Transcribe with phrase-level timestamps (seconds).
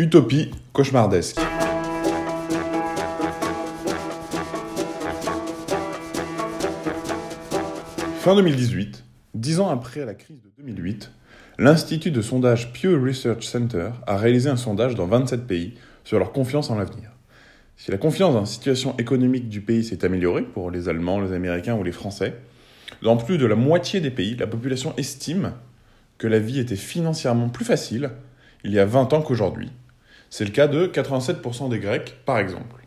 [0.00, 1.40] Utopie cauchemardesque.
[8.20, 11.10] Fin 2018, dix ans après la crise de 2008,
[11.58, 15.74] l'Institut de sondage Pew Research Center a réalisé un sondage dans 27 pays
[16.04, 17.10] sur leur confiance en l'avenir.
[17.76, 21.32] Si la confiance dans la situation économique du pays s'est améliorée pour les Allemands, les
[21.32, 22.36] Américains ou les Français,
[23.02, 25.54] dans plus de la moitié des pays, la population estime
[26.18, 28.12] que la vie était financièrement plus facile
[28.62, 29.72] il y a 20 ans qu'aujourd'hui.
[30.30, 32.86] C'est le cas de 87% des Grecs, par exemple.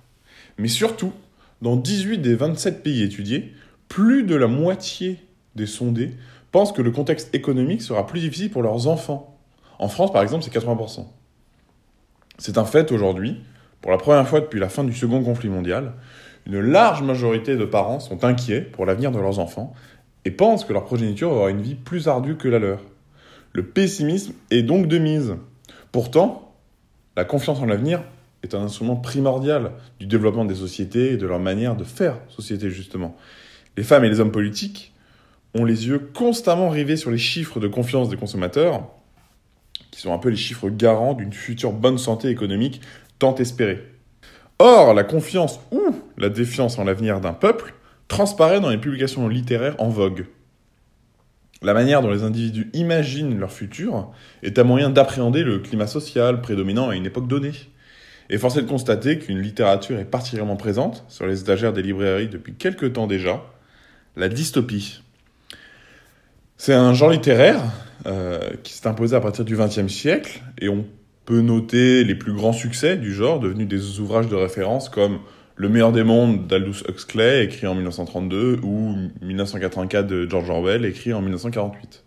[0.57, 1.13] Mais surtout,
[1.61, 3.53] dans 18 des 27 pays étudiés,
[3.87, 5.19] plus de la moitié
[5.55, 6.11] des sondés
[6.51, 9.37] pensent que le contexte économique sera plus difficile pour leurs enfants.
[9.79, 11.07] En France, par exemple, c'est 80%.
[12.37, 13.41] C'est un fait aujourd'hui,
[13.81, 15.93] pour la première fois depuis la fin du second conflit mondial,
[16.45, 19.73] une large majorité de parents sont inquiets pour l'avenir de leurs enfants
[20.25, 22.81] et pensent que leur progéniture aura une vie plus ardue que la leur.
[23.53, 25.35] Le pessimisme est donc de mise.
[25.91, 26.50] Pourtant,
[27.21, 28.01] la confiance en l'avenir
[28.41, 32.71] est un instrument primordial du développement des sociétés et de leur manière de faire société
[32.71, 33.15] justement.
[33.77, 34.91] Les femmes et les hommes politiques
[35.53, 38.87] ont les yeux constamment rivés sur les chiffres de confiance des consommateurs,
[39.91, 42.81] qui sont un peu les chiffres garants d'une future bonne santé économique
[43.19, 43.83] tant espérée.
[44.57, 47.75] Or, la confiance ou la défiance en l'avenir d'un peuple
[48.07, 50.25] transparaît dans les publications littéraires en vogue.
[51.63, 56.41] La manière dont les individus imaginent leur futur est un moyen d'appréhender le climat social
[56.41, 57.51] prédominant à une époque donnée.
[58.31, 62.29] Et force est de constater qu'une littérature est particulièrement présente sur les étagères des librairies
[62.29, 63.43] depuis quelque temps déjà,
[64.15, 65.03] la dystopie.
[66.57, 67.61] C'est un genre littéraire
[68.07, 70.85] euh, qui s'est imposé à partir du XXe siècle, et on
[71.25, 75.19] peut noter les plus grands succès du genre, devenus des ouvrages de référence comme
[75.61, 81.13] Le meilleur des mondes d'Aldous Huxley, écrit en 1932, ou 1984 de George Orwell, écrit
[81.13, 82.03] en 1948.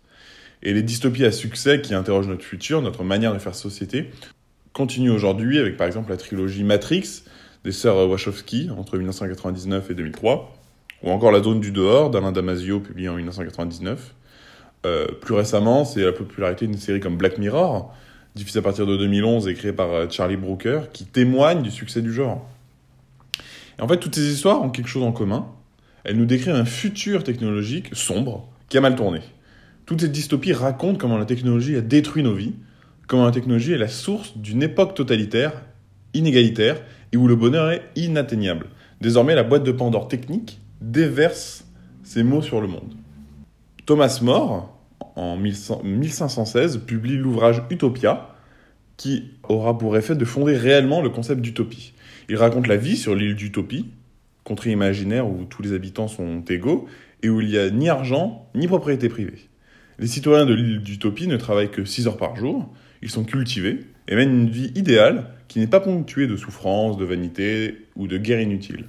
[0.63, 4.09] Et les dystopies à succès qui interrogent notre futur, notre manière de faire société,
[4.73, 7.23] continuent aujourd'hui avec par exemple la trilogie Matrix
[7.63, 10.53] des sœurs Wachowski entre 1999 et 2003,
[11.03, 14.15] ou encore La zone du dehors d'Alain Damasio publié en 1999.
[14.85, 17.95] Euh, plus récemment, c'est la popularité d'une série comme Black Mirror,
[18.35, 22.01] diffusée à partir de 2011 et créée par euh, Charlie Brooker, qui témoigne du succès
[22.01, 22.45] du genre.
[23.79, 25.47] En fait, toutes ces histoires ont quelque chose en commun.
[26.03, 29.19] Elles nous décrivent un futur technologique sombre qui a mal tourné.
[29.85, 32.53] Toutes ces dystopies racontent comment la technologie a détruit nos vies,
[33.07, 35.61] comment la technologie est la source d'une époque totalitaire,
[36.13, 36.81] inégalitaire,
[37.11, 38.67] et où le bonheur est inatteignable.
[39.01, 41.65] Désormais, la boîte de Pandore technique déverse
[42.03, 42.93] ses mots sur le monde.
[43.85, 44.75] Thomas More,
[45.15, 48.34] en 1516, publie l'ouvrage Utopia,
[48.97, 51.93] qui aura pour effet de fonder réellement le concept d'utopie.
[52.29, 53.85] Il raconte la vie sur l'île d'Utopie,
[54.43, 56.87] contrée imaginaire où tous les habitants sont égaux
[57.21, 59.47] et où il n'y a ni argent ni propriété privée.
[59.99, 62.69] Les citoyens de l'île d'Utopie ne travaillent que 6 heures par jour,
[63.01, 67.05] ils sont cultivés et mènent une vie idéale qui n'est pas ponctuée de souffrance, de
[67.05, 68.85] vanité ou de guerre inutile.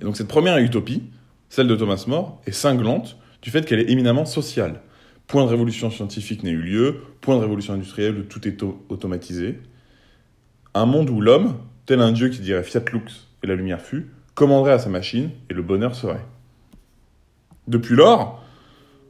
[0.00, 1.02] Et donc cette première utopie,
[1.48, 4.80] celle de Thomas More, est cinglante du fait qu'elle est éminemment sociale.
[5.30, 9.60] Point de révolution scientifique n'a eu lieu, point de révolution industrielle où tout est automatisé.
[10.74, 11.54] Un monde où l'homme,
[11.86, 15.30] tel un dieu qui dirait Fiat Lux et la lumière fut, commanderait à sa machine
[15.48, 16.26] et le bonheur serait.
[17.68, 18.44] Depuis lors,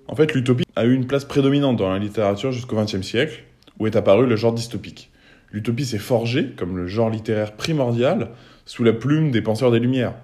[0.09, 3.45] en fait, l'utopie a eu une place prédominante dans la littérature jusqu'au XXe siècle,
[3.79, 5.11] où est apparu le genre dystopique.
[5.53, 8.33] L'utopie s'est forgée comme le genre littéraire primordial
[8.67, 10.17] sous la plume des penseurs des Lumières.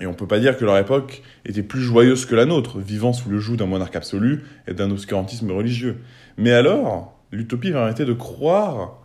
[0.00, 2.78] Et on ne peut pas dire que leur époque était plus joyeuse que la nôtre,
[2.78, 5.98] vivant sous le joug d'un monarque absolu et d'un obscurantisme religieux.
[6.36, 8.98] Mais alors, l'utopie va arrêter de croire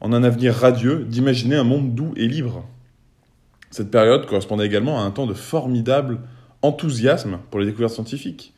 [0.00, 2.68] en un avenir radieux, d'imaginer un monde doux et libre.
[3.70, 6.20] Cette période correspondait également à un temps de formidable
[6.62, 8.52] enthousiasme pour les découvertes scientifiques.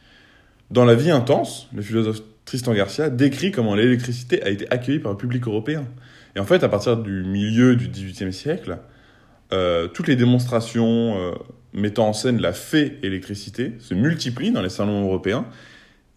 [0.70, 5.12] Dans La vie intense, le philosophe Tristan Garcia décrit comment l'électricité a été accueillie par
[5.12, 5.84] le public européen.
[6.34, 8.78] Et en fait, à partir du milieu du XVIIIe siècle,
[9.52, 11.32] euh, toutes les démonstrations euh,
[11.72, 15.46] mettant en scène la fée électricité se multiplient dans les salons européens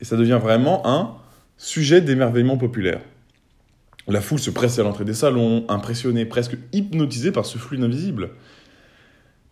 [0.01, 1.16] et ça devient vraiment un
[1.57, 3.01] sujet d'émerveillement populaire.
[4.07, 8.31] La foule se presse à l'entrée des salons, impressionnée, presque hypnotisée par ce flux invisible.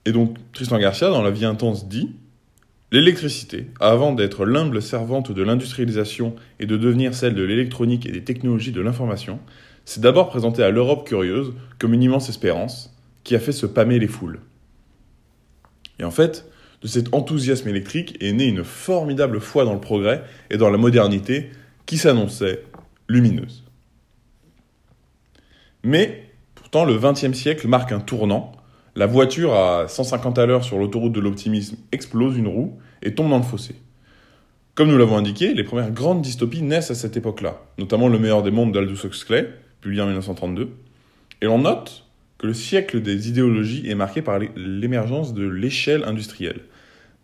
[0.06, 2.16] Et donc Tristan Garcia, dans La vie intense, dit
[2.92, 8.24] L'électricité, avant d'être l'humble servante de l'industrialisation et de devenir celle de l'électronique et des
[8.24, 9.40] technologies de l'information,
[9.84, 12.97] s'est d'abord présentée à l'Europe curieuse comme une immense espérance,
[13.28, 14.40] qui a fait se pâmer les foules.
[16.00, 16.50] Et en fait,
[16.82, 20.78] de cet enthousiasme électrique est née une formidable foi dans le progrès et dans la
[20.78, 21.50] modernité
[21.86, 22.64] qui s'annonçait
[23.10, 23.66] lumineuse.
[25.84, 26.24] Mais
[26.56, 28.54] pourtant, le XXe siècle marque un tournant.
[28.96, 33.30] La voiture à 150 à l'heure sur l'autoroute de l'optimisme explose une roue et tombe
[33.30, 33.76] dans le fossé.
[34.74, 38.42] Comme nous l'avons indiqué, les premières grandes dystopies naissent à cette époque-là, notamment Le meilleur
[38.42, 39.50] des mondes d'Aldous Huxley,
[39.82, 40.72] publié en 1932.
[41.42, 42.07] Et l'on note
[42.38, 46.62] que le siècle des idéologies est marqué par l'émergence de l'échelle industrielle.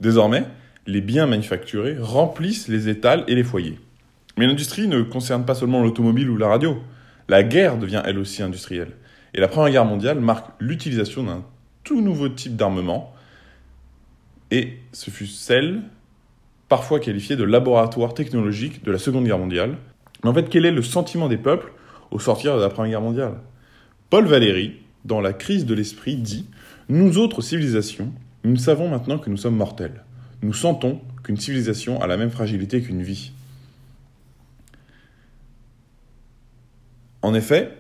[0.02, 0.46] Désormais,
[0.88, 3.80] les biens manufacturés remplissent les étals et les foyers.
[4.38, 6.82] Mais l'industrie ne concerne pas seulement l'automobile ou la radio.
[7.30, 8.92] La guerre devient elle aussi industrielle.
[9.34, 11.44] Et la Première Guerre mondiale marque l'utilisation d'un
[11.84, 13.14] tout nouveau type d'armement.
[14.52, 15.82] Et ce fut celle,
[16.70, 19.78] parfois qualifiée de laboratoire technologique de la Seconde Guerre mondiale.
[20.24, 21.72] Mais en fait, quel est le sentiment des peuples
[22.12, 23.34] au sortir de la Première Guerre mondiale?
[24.10, 24.74] Paul Valéry,
[25.06, 26.46] dans La crise de l'esprit, dit
[26.90, 28.12] Nous autres civilisations,
[28.44, 30.04] nous savons maintenant que nous sommes mortels.
[30.42, 33.32] Nous sentons qu'une civilisation a la même fragilité qu'une vie.
[37.22, 37.72] En effet,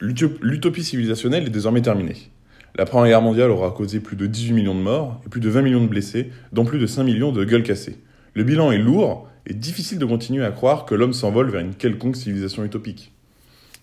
[0.00, 2.30] l'utopie civilisationnelle est désormais terminée.
[2.76, 5.48] La Première Guerre mondiale aura causé plus de 18 millions de morts et plus de
[5.48, 7.98] 20 millions de blessés, dont plus de 5 millions de gueules cassées.
[8.34, 11.74] Le bilan est lourd et difficile de continuer à croire que l'homme s'envole vers une
[11.74, 13.12] quelconque civilisation utopique.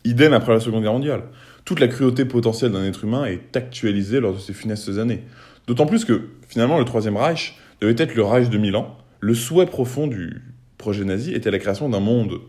[0.04, 1.24] Idem après la Seconde Guerre mondiale.
[1.66, 5.24] Toute la cruauté potentielle d'un être humain est actualisée lors de ces funestes années.
[5.68, 8.98] D'autant plus que, finalement, le Troisième Reich devait être le Reich de Milan.
[9.20, 10.42] Le souhait profond du
[10.78, 12.40] projet nazi était la création d'un monde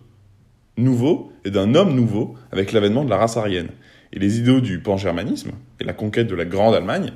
[0.76, 3.68] nouveau et d'un homme nouveau avec l'avènement de la race aryenne.
[4.12, 7.12] Et les idéaux du pan-germanisme et la conquête de la Grande Allemagne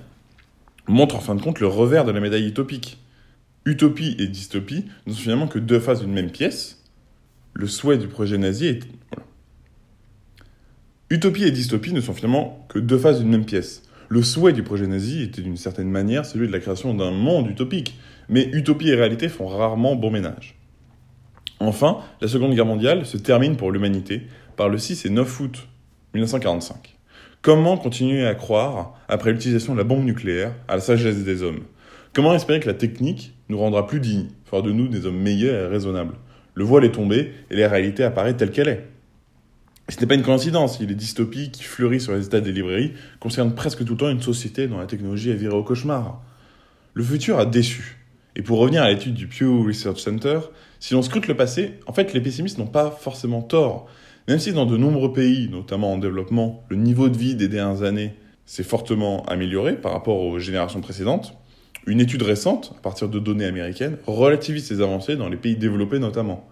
[0.89, 2.99] montrent en fin de compte le revers de la médaille utopique.
[3.65, 6.85] Utopie et dystopie ne sont finalement que deux faces d'une même pièce.
[7.55, 8.81] Le souhait du projet nazi est...
[11.09, 13.85] Utopie et dystopie ne sont finalement que deux faces d'une même pièce.
[14.09, 17.49] Le souhait du projet nazi était d'une certaine manière celui de la création d'un monde
[17.49, 17.97] utopique,
[18.29, 20.57] mais utopie et réalité font rarement bon ménage.
[21.61, 24.23] Enfin, la Seconde Guerre mondiale se termine pour l'humanité
[24.57, 25.69] par le 6 et 9 août
[26.15, 26.97] 1945.
[27.41, 31.63] Comment continuer à croire, après l'utilisation de la bombe nucléaire, à la sagesse des hommes?
[32.15, 35.67] Comment espérer que la technique nous rendra plus dignes, fort de nous des hommes meilleurs
[35.67, 36.17] et raisonnables?
[36.55, 38.96] Le voile est tombé et la réalité apparaît telle qu'elle est.
[39.89, 43.55] Ce n'est pas une coïncidence, les dystopies qui fleurissent sur les états des librairies concernent
[43.55, 46.23] presque tout le temps une société dont la technologie est virée au cauchemar.
[46.95, 47.99] Le futur a déçu.
[48.35, 50.41] Et pour revenir à l'étude du Pew Research Center,
[50.81, 53.87] si l'on scrute le passé, en fait, les pessimistes n'ont pas forcément tort.
[54.29, 57.83] Même si dans de nombreux pays, notamment en développement, le niveau de vie des dernières
[57.85, 61.35] années s'est fortement amélioré par rapport aux générations précédentes,
[61.87, 66.01] une étude récente, à partir de données américaines, relativise ces avancées dans les pays développés
[66.01, 66.49] notamment.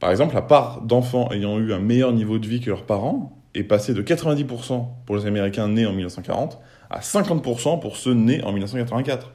[0.00, 3.38] Par exemple, la part d'enfants ayant eu un meilleur niveau de vie que leurs parents
[3.54, 6.58] est passée de 90% pour les Américains nés en 1940
[6.88, 9.30] à 50% pour ceux nés en 1984.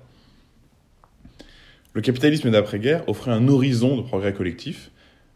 [1.93, 4.91] Le capitalisme d'après-guerre offrait un horizon de progrès collectif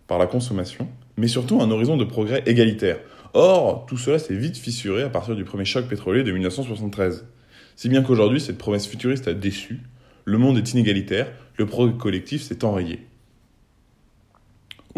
[0.08, 2.98] par la consommation, mais surtout un horizon de progrès égalitaire.
[3.34, 7.28] Or, tout cela s'est vite fissuré à partir du premier choc pétrolier de 1973.
[7.76, 9.82] Si bien qu'aujourd'hui, cette promesse futuriste a déçu,
[10.26, 11.28] le monde est inégalitaire,
[11.58, 13.09] le progrès collectif s'est enrayé.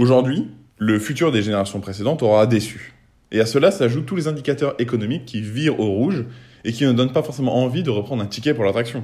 [0.01, 0.47] Aujourd'hui,
[0.79, 2.95] le futur des générations précédentes aura déçu.
[3.31, 6.25] Et à cela s'ajoutent tous les indicateurs économiques qui virent au rouge
[6.63, 9.03] et qui ne donnent pas forcément envie de reprendre un ticket pour l'attraction.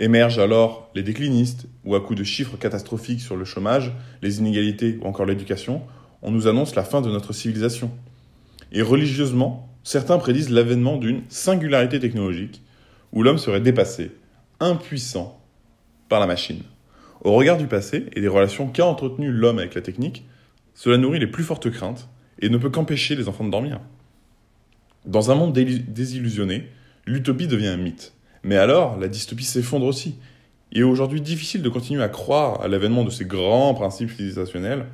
[0.00, 4.98] Émergent alors les déclinistes, où à coup de chiffres catastrophiques sur le chômage, les inégalités
[5.00, 5.80] ou encore l'éducation,
[6.22, 7.92] on nous annonce la fin de notre civilisation.
[8.72, 12.62] Et religieusement, certains prédisent l'avènement d'une singularité technologique,
[13.12, 14.10] où l'homme serait dépassé,
[14.58, 15.40] impuissant
[16.08, 16.64] par la machine.
[17.22, 20.24] Au regard du passé et des relations qu'a entretenues l'homme avec la technique,
[20.74, 22.08] cela nourrit les plus fortes craintes
[22.40, 23.80] et ne peut qu'empêcher les enfants de dormir.
[25.04, 26.68] Dans un monde désillusionné,
[27.06, 28.14] l'utopie devient un mythe.
[28.42, 30.16] Mais alors, la dystopie s'effondre aussi.
[30.72, 34.86] Il est aujourd'hui difficile de continuer à croire à l'avènement de ces grands principes civilisationnels,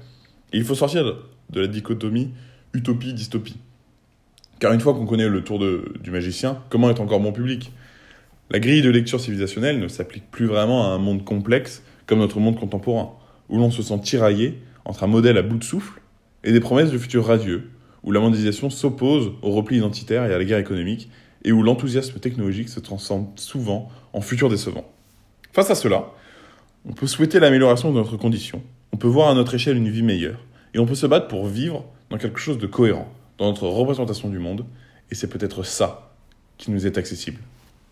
[0.53, 1.05] il faut sortir
[1.51, 2.31] de la dichotomie
[2.73, 3.57] utopie-dystopie.
[4.59, 7.73] Car une fois qu'on connaît le tour du magicien, comment est encore bon public?
[8.51, 12.41] La grille de lecture civilisationnelle ne s'applique plus vraiment à un monde complexe comme notre
[12.41, 13.13] monde contemporain,
[13.49, 16.01] où l'on se sent tiraillé entre un modèle à bout de souffle
[16.45, 17.71] et des promesses de futur radieux,
[18.03, 21.11] où la mondialisation s'oppose au repli identitaire et à la guerre économique,
[21.45, 24.85] et où l'enthousiasme technologique se transforme souvent en futur décevant.
[25.53, 26.13] Face à cela,
[26.89, 30.03] on peut souhaiter l'amélioration de notre condition, on peut voir à notre échelle une vie
[30.03, 30.45] meilleure,
[30.75, 33.09] et on peut se battre pour vivre dans quelque chose de cohérent,
[33.39, 34.65] dans notre représentation du monde,
[35.11, 36.13] et c'est peut-être ça
[36.59, 37.41] qui nous est accessible.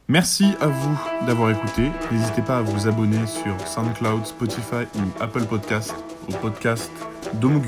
[0.09, 1.91] Merci à vous d'avoir écouté.
[2.13, 5.95] N'hésitez pas à vous abonner sur SoundCloud, Spotify ou Apple Podcast
[6.29, 6.93] au podcast
[7.35, 7.63] d'Homo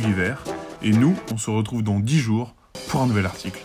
[0.83, 2.55] Et nous, on se retrouve dans 10 jours
[2.89, 3.65] pour un nouvel article.